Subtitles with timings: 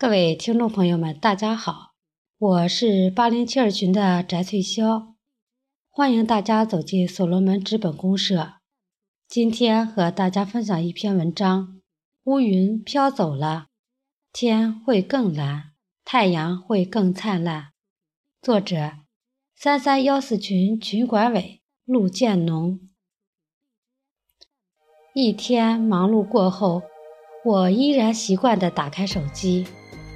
[0.00, 1.92] 各位听众朋友们，大家好，
[2.38, 5.12] 我是八零七二群的翟翠霄，
[5.90, 8.54] 欢迎大家走进所罗门资本公社。
[9.28, 11.82] 今天和大家分享一篇文章：
[12.24, 13.66] 乌云飘走了，
[14.32, 15.72] 天会更蓝，
[16.02, 17.72] 太阳会更灿烂。
[18.40, 18.92] 作者：
[19.54, 22.80] 三三幺四群群管委陆建农。
[25.12, 26.80] 一天忙碌过后，
[27.44, 29.66] 我依然习惯地打开手机。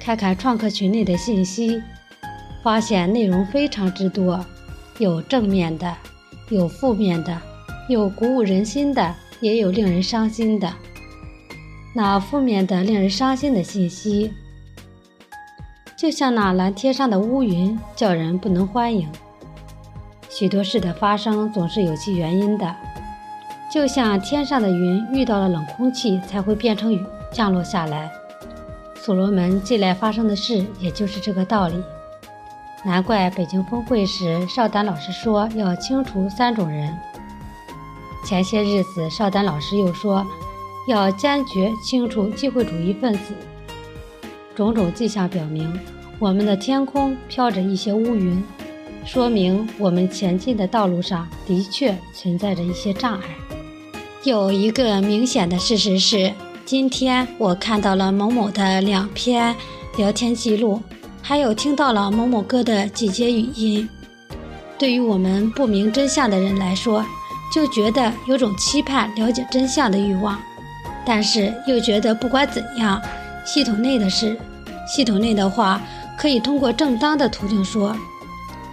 [0.05, 1.81] 看看创客群内的信息，
[2.61, 4.45] 发现内容非常之多，
[4.99, 5.91] 有正面的，
[6.49, 7.35] 有负面的，
[7.89, 10.71] 有鼓舞人心的，也有令人伤心的。
[11.95, 14.31] 那负面的、令人伤心的信息，
[15.97, 19.09] 就像那蓝天上的乌云，叫人不能欢迎。
[20.29, 22.75] 许多事的发生总是有其原因的，
[23.73, 28.11] 就像天上的云遇到了冷空气，才会变成雨降落下来。
[29.05, 31.75] 所罗门近来发生的事，也就是这个道理。
[32.83, 36.91] 难怪北京峰会时，邵丹老师说要清除三种人。
[38.25, 40.25] 前些日子，邵丹老师又说
[40.87, 43.35] 要坚决清除机会主义分子。
[44.55, 45.71] 种种迹象表明，
[46.17, 48.43] 我们的天空飘着一些乌云，
[49.05, 53.25] 说明我们前进的道路上的确存在着一些障碍。
[54.23, 56.33] 有一个明显的事实是。
[56.65, 59.55] 今天我看到了某某的两篇
[59.97, 60.81] 聊天记录，
[61.21, 63.87] 还有听到了某某哥的几节语音。
[64.75, 67.05] 对于我们不明真相的人来说，
[67.53, 70.41] 就觉得有种期盼了解真相的欲望，
[71.05, 72.99] 但是又觉得不管怎样，
[73.45, 74.35] 系统内的事，
[74.87, 75.79] 系统内的话，
[76.17, 77.95] 可以通过正当的途径说，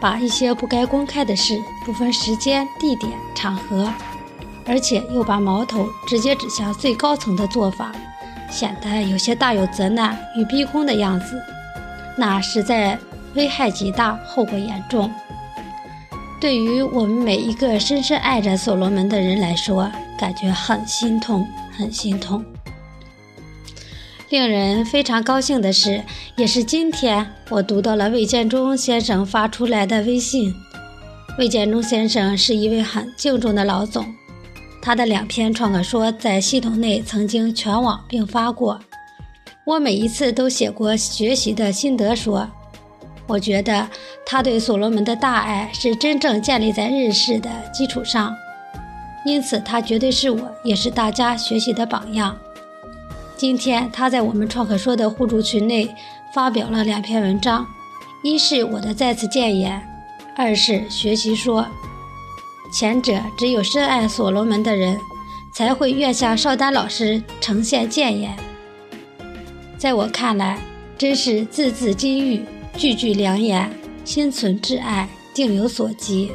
[0.01, 3.93] 把一些不该公开的事，不分时间、地点、场合。
[4.65, 7.93] 而且又把矛头直接指向最高层的做法，
[8.51, 11.41] 显得有些大有责难与逼宫的样子，
[12.17, 12.99] 那实在
[13.35, 15.11] 危害极大，后果严重。
[16.41, 22.45] 对于我们每一个深深爱着所罗门的人来说，感觉很心痛，很心痛。
[24.29, 26.03] 令人非常高兴的是，
[26.36, 30.55] 也是今天我读到了魏建中先生发出来的微信。
[31.39, 34.05] 魏建中先生是一位很敬重的老总。
[34.83, 38.81] 他的两篇创客说在系统内曾经全网并发过，
[39.65, 42.48] 我每一次都写过学习的心得说，
[43.29, 43.89] 我觉得
[44.27, 48.35] 他对所罗门的大爱是真正建立在认识的基础上，
[49.25, 52.37] 因此他绝对是我也是大家学习的榜样。
[53.37, 55.95] 今天他在我们创客说的互助群内
[56.35, 57.65] 发表了两篇文章，
[58.25, 59.81] 一是我的再次谏言，
[60.37, 61.65] 二是学习说。
[62.73, 64.99] 前者只有深爱所罗门的人，
[65.53, 68.35] 才会愿向邵丹老师呈现谏言。
[69.77, 70.59] 在我看来，
[70.97, 72.43] 真是字字金玉，
[72.77, 73.71] 句句良言，
[74.07, 76.33] 心存挚爱，定有所及。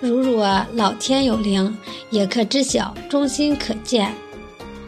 [0.00, 1.74] 如若老天有灵，
[2.10, 4.12] 也可知晓，忠心可见。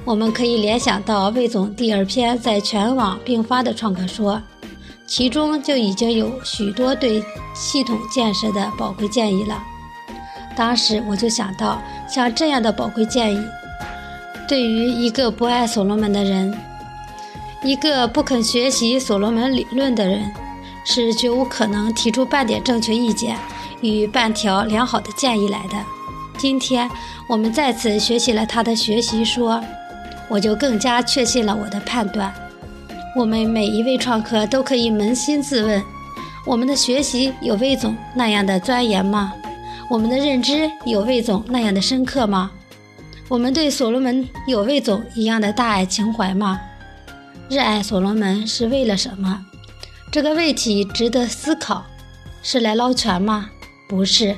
[0.05, 4.43] 我们可以联想到魏总第二篇在全网并发的创客说，
[5.07, 7.25] 其中就已经有许多对
[7.55, 9.63] 系统建设的宝贵建议了。
[10.59, 13.41] 当时我就想到，像这样的宝贵建议，
[14.49, 16.53] 对于一个不爱所罗门的人，
[17.63, 20.33] 一个不肯学习所罗门理论的人，
[20.85, 23.37] 是绝无可能提出半点正确意见
[23.83, 25.77] 与半条良好的建议来的。
[26.37, 26.91] 今天
[27.29, 29.63] 我们再次学习了他的学习说，
[30.29, 32.35] 我就更加确信了我的判断。
[33.15, 35.81] 我们每一位创客都可以扪心自问：
[36.45, 39.33] 我们的学习有魏总那样的钻研吗？
[39.91, 42.51] 我们的认知有魏总那样的深刻吗？
[43.27, 46.61] 我们对所罗门有魏总一样的大爱情怀吗？
[47.49, 49.47] 热爱所罗门是为了什么？
[50.13, 51.85] 这个问题值得思考。
[52.43, 53.51] 是来捞权吗？
[53.89, 54.37] 不是，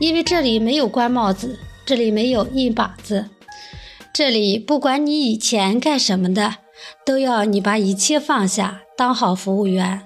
[0.00, 3.28] 因为这里没有官帽子，这里没有印把子，
[4.12, 6.56] 这里不管你以前干什么的，
[7.04, 10.02] 都要你把一切放下，当好服务员。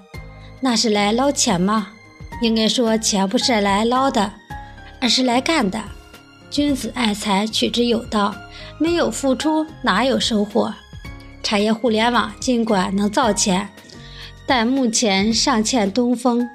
[0.60, 1.92] 那是来捞钱吗？
[2.42, 4.32] 应该说，钱不是来捞的。
[5.02, 5.82] 而是来干的。
[6.48, 8.32] 君子爱财，取之有道。
[8.78, 10.72] 没有付出，哪有收获？
[11.42, 13.68] 产业互联网尽管能造钱，
[14.46, 16.48] 但目前尚欠东风。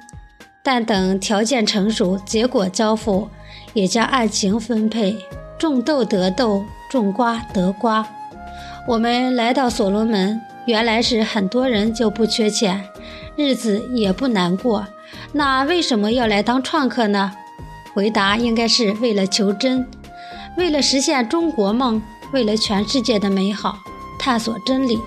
[0.62, 3.28] 但等条件成熟，结果交付，
[3.74, 5.16] 也将按情分配。
[5.58, 8.06] 种豆得豆，种瓜得瓜。
[8.86, 12.82] 我们来到所罗门，原来是很多人就不缺钱，
[13.36, 14.86] 日子也不难过。
[15.32, 17.32] 那为什么要来当创客呢？
[17.94, 19.86] 回答应该是为了求真，
[20.56, 22.00] 为了实现中国梦，
[22.32, 23.78] 为了全世界的美好，
[24.18, 24.98] 探索真理，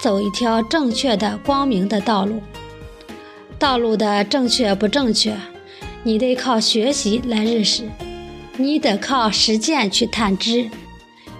[0.00, 2.40] 走一条正确的、光明的道路。
[3.58, 5.36] 道路的正确不正确，
[6.02, 7.88] 你得靠学习来认识，
[8.56, 10.70] 你得靠实践去探知。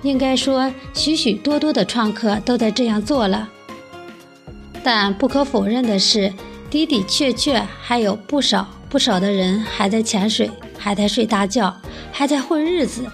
[0.02, 3.48] 应该说，许许多多的创客都在这样做了。
[4.82, 6.32] 但不可否认的是，
[6.70, 11.72] 的的确确还有不少不少的人还在潜水，还在睡大觉，
[12.10, 13.06] 还在混日子。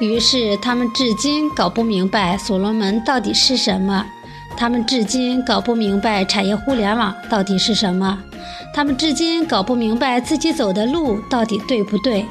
[0.00, 4.04] 于是他们至今搞不明白所罗门到底是什么，
[4.54, 8.22] 他们至今搞不明白产业互联网到底是什么。
[8.74, 12.26] 他们至今搞不明白自己走的路到底对不对，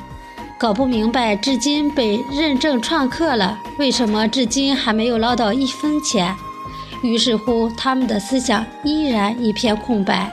[0.60, 6.34] 搞不明白至今被认证创客了，为什么至今还没有捞到一分钱？
[7.02, 10.32] 于是乎，他们的思想依然一片空白。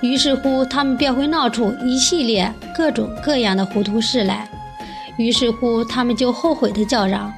[0.00, 4.48] 于是乎，他们便会闹出一系列各种各样的糊涂事来。
[5.16, 7.32] 于是乎，他们就后悔的叫嚷：“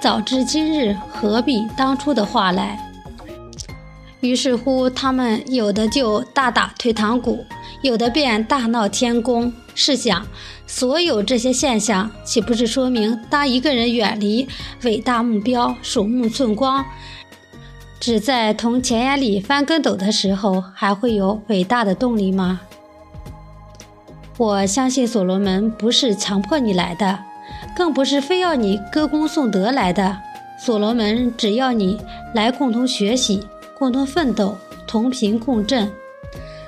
[0.00, 2.78] 早知今日，何必当初的话来。”
[4.20, 7.44] 于是乎，他们有的就大打退堂鼓，
[7.82, 9.52] 有的便大闹天宫。
[9.74, 10.26] 试想，
[10.66, 14.46] 所有这些现象，岂不是说明，当一个人远离
[14.82, 16.84] 伟大目标、鼠目寸光，
[18.00, 22.62] 只在同钱眼里翻跟斗的时候，还会有伟大的动力吗？
[24.38, 27.18] 我相信所罗门不是强迫你来的，
[27.76, 30.16] 更不是非要你歌功颂德来的。
[30.58, 32.00] 所罗门只要你
[32.34, 33.46] 来共同学习。
[33.78, 35.90] 共同奋斗，同频共振，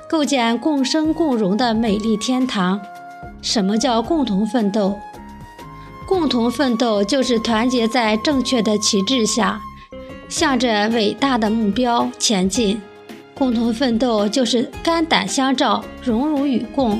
[0.09, 2.81] 构建共生共荣的美丽天堂。
[3.39, 4.97] 什么叫共同奋斗？
[6.07, 9.61] 共同奋斗就是团结在正确的旗帜下，
[10.33, 12.81] 向着伟大的目标前进。
[13.35, 16.99] 共同奋斗就是肝胆相照，荣辱与共。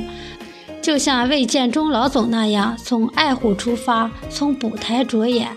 [0.83, 5.49] 就像魏建中老总那样，从爱护出发，从补台着眼，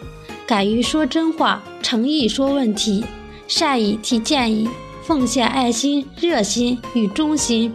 [0.46, 3.04] 敢于说真话，诚意说问题。
[3.46, 4.66] 善意提建议，
[5.02, 7.70] 奉献爱心、热心与忠心，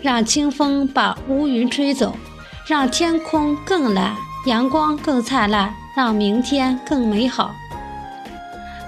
[0.00, 2.16] 让清风把乌云吹走，
[2.66, 4.16] 让天空更蓝，
[4.46, 7.54] 阳光更灿烂，让明天更美好。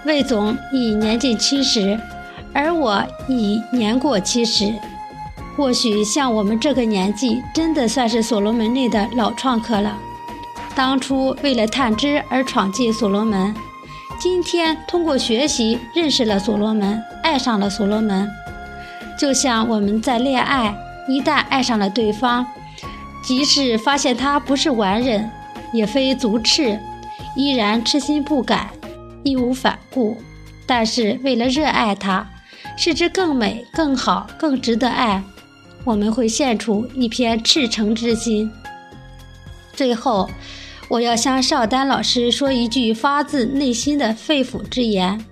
[0.08, 2.00] 魏总已年近七十，
[2.54, 4.72] 而我已年过七十。
[5.54, 9.98] 或许像我们这个年纪，真的算是所罗门内的老创客了。
[10.74, 13.54] 当初为了探知而闯进所罗门。
[14.18, 18.26] 今天通过学习认识了所罗门，爱上了所罗门。
[19.18, 20.74] 就像我们在恋爱，
[21.06, 22.46] 一旦爱上了对方，
[23.22, 25.30] 即使发现他不是完人，
[25.74, 26.80] 也非足赤，
[27.36, 28.70] 依然痴心不改，
[29.24, 30.16] 义无反顾。
[30.66, 32.26] 但是为了热爱它，
[32.76, 35.22] 使之更美、更好、更值得爱，
[35.84, 38.50] 我们会献出一片赤诚之心。
[39.72, 40.28] 最后。
[40.90, 45.22] 我要向邵丹老师说一句发自内心的肺腑之言，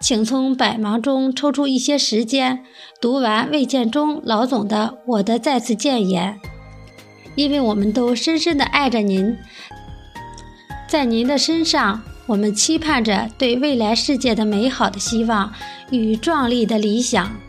[0.00, 2.64] 请从百忙中抽出一些时间
[2.98, 6.40] 读完魏建中老总的《我的再次谏言》，
[7.34, 9.36] 因为我们都深深的爱着您，
[10.88, 15.50] 在您的身上，我们期盼着对未来世界的美好的希望
[15.90, 17.47] 与壮丽的理想。